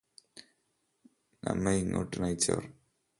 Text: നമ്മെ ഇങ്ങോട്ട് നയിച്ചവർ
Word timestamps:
നമ്മെ 1.43 1.73
ഇങ്ങോട്ട് 1.75 2.17
നയിച്ചവർ 2.23 2.63